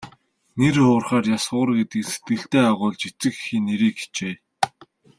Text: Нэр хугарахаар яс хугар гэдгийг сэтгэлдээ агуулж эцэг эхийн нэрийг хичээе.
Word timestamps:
Нэр 0.59 0.75
хугарахаар 0.83 1.25
яс 1.35 1.45
хугар 1.47 1.69
гэдгийг 1.77 2.07
сэтгэлдээ 2.11 2.63
агуулж 2.71 3.01
эцэг 3.09 3.33
эхийн 3.39 3.63
нэрийг 3.67 3.95
хичээе. 4.01 4.35